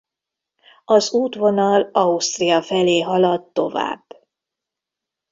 [0.85, 4.03] Az útvonal Ausztria felé halad tovább.